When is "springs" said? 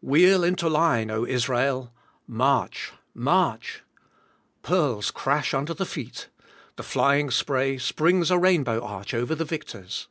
7.76-8.30